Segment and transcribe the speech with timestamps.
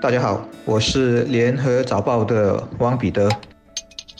[0.00, 3.28] 大家好，我是联合早报的汪彼得。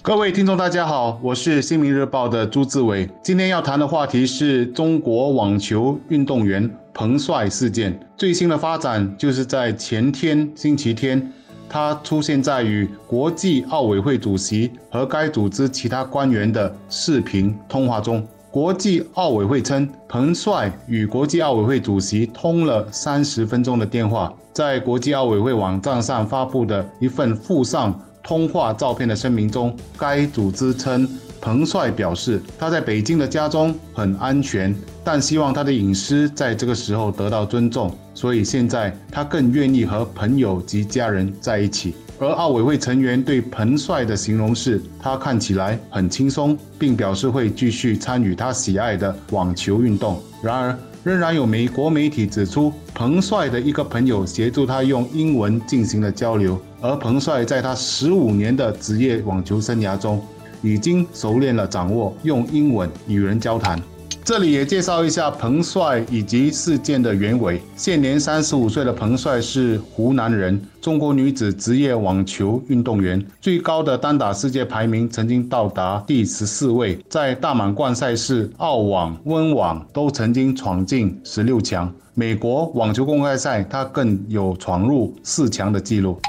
[0.03, 3.09] 各位听众，大家好，我是新民日报的朱志伟。
[3.23, 7.99] 今天要谈的话题是中国网球运动员彭帅事件。
[8.17, 11.33] 最新的发展就是在前天星期天，
[11.69, 18.27] 他出现在与国际奥委会主席和该组织其他官员的视频通话中。
[18.57, 24.33] 国际奥委会称，彭帅与国际奥委会主席通了三十分钟的电话。
[24.55, 31.07] 在国际奥委会网站上发布的一份附上通话照片的声明中，该组织称，
[31.39, 41.95] 彭帅表示他在北京的家中很安全，但希望他的隐私在这个时候得到尊重，所以现在他更愿意和朋友及家人在一起。
[42.19, 50.19] 而奥委会成员对彭帅的形容是，他看起来很轻松，并表示会继续参与他喜爱的网球运动。
[50.43, 60.19] 然而，仍然有美国媒体指出，彭帅的一个朋友协助他用英文进行了交流，而彭帅在他十五年的职业网球生涯中，
[60.63, 63.79] 已经熟练了掌握用英文与人交谈。
[64.27, 67.63] 这里也介绍一下彭帅以及事件的原委。
[67.77, 81.89] 现年三十五岁的彭帅是湖南人，中国女子职业网球运动员，最高的单打世界排名曾经到达第十四位，在大满贯赛事、澳网、温网都曾经闯进十六强。
[82.15, 86.21] 美国网球公开赛，他更有闯入四强的记录。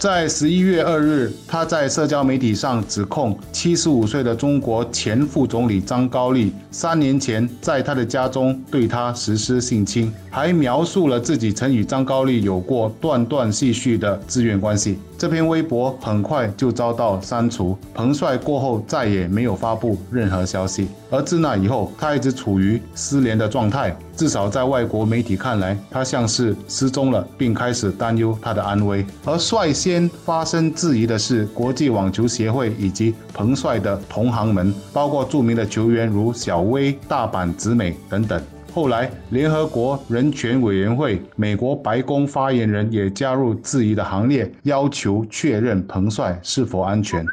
[0.00, 14.98] 在十一月二日，他在社交媒体上指控七十五岁的中国前副总理张高丽三年前在他的家中对他实施性侵，还描述了自己曾与张高丽有过断断续续的自愿关系。
[15.20, 17.76] 这篇微博很快就遭到删除。
[17.92, 23.94] 彭帅过后再也没有发布任何消息，而自那以后，他一直处于失联的状态。
[24.16, 29.04] 至少在外国媒体看来，他像是失踪了，并开始担忧他的安危。
[29.26, 38.40] 而率先发生质疑的是国际网球协会以及彭帅的同行们，包括著名的球员如小威、大阪直美等等。
[38.72, 47.26] 后来，联合国人权委员会、美国白宫发言人也加入质疑的行列，要求确认彭帅是否安全。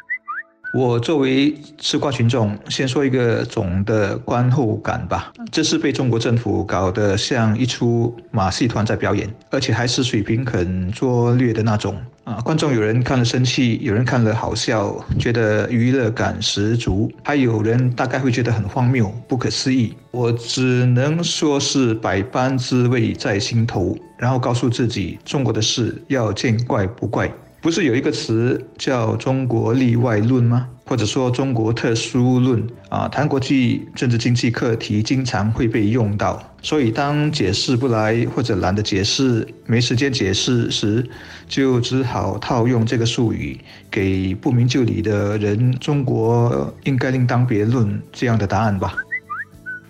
[0.70, 5.32] 我作为吃瓜群众，先说一个总的观后感吧。
[5.50, 12.34] 这是被中国政府搞得像一出马戏团在表演，而且还是水平很拙劣的那种啊！
[12.44, 19.94] 观众有人看了生气，有人看了好笑，觉得娱乐感十足，还有人大概会觉得很荒谬、不可思议。
[20.10, 27.32] 我只能说是百般滋味在心头，然后告诉自己，中国的事要见怪不怪。
[27.68, 30.66] 不是有一个词叫“中国例外论”吗？
[30.86, 33.06] 或者说“中国特殊论”啊？
[33.06, 36.42] 谈国际政治经济课题，经常会被用到。
[36.62, 41.06] 所以，当解释不来或者懒得解释、没时间解释时，
[41.46, 48.96] 就只好套用这个术语，给不明就里的人“中国应该另当别论”这样的答案吧。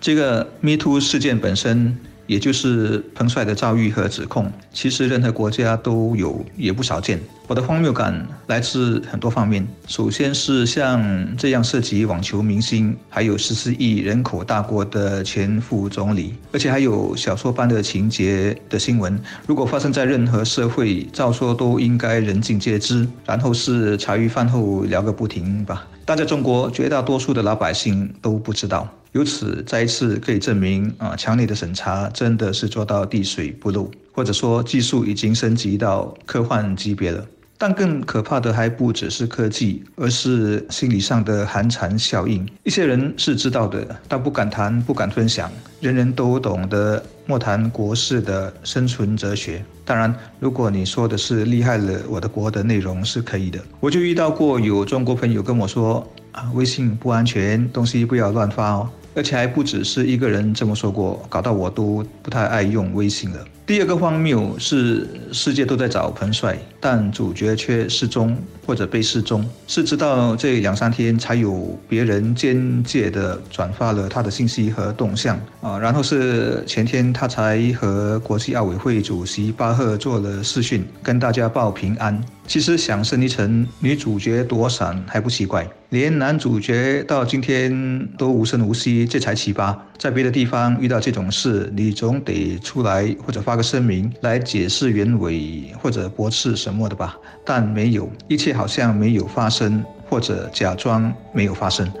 [0.01, 1.97] 这个 Me Too 事件本身。
[2.29, 7.19] 也就是彭帅的遭遇和指控，其实任何国家都有，也不少见。
[7.47, 25.87] 我的荒谬感来自很多方面，首先是像这样涉及网球明星，还有十四亿人口大国的前副总理，而且还有小说般的情节的新闻，如果发生在任何社会，照说都应该人尽皆知，然后是茶余饭后聊个不停吧。
[26.05, 28.87] 但在中国，绝大多数的老百姓都不知道。
[29.13, 37.25] 由此再一次可以证明啊，强烈的审查真的是做到滴水不漏，或者说技术已经升级到科幻级别了。
[37.61, 42.47] 但更可怕的还不只是科技，而是心理上的寒蝉效应。
[42.63, 45.51] 一些人是知道的，但不敢谈，不敢分享。
[45.81, 49.61] 人人都懂得莫谈国事的生存哲学。
[49.83, 53.59] 当然，如果你说的是厉害了我的国的内容是可以的。
[53.81, 58.89] 我就遇到过有中国朋友跟我说啊，微信不安全，东西不要乱发哦。
[59.15, 63.43] 而且还不只是一个人这么说过，搞到我都不太爱用微信了。
[63.69, 68.35] 第二个荒谬是，世界都在找彭帅，但主角却失踪
[68.65, 82.19] 或者被失踪，是直到这两三天才有别人间接的转发了他的信息和动向啊，然后是前天他才和国际奥委会主席巴赫做了视讯，跟大家报平安。
[82.47, 89.77] 其实想升一层女主角躲闪还不奇怪，连男主角到今天都无声无息，这才奇葩。
[89.99, 97.17] 在别的地方遇到这种事，你总得出来或者发声明来解释原委或者驳斥什么的吧？
[97.45, 101.91] 但没有，一切好像没有发生，或者假装没有发生。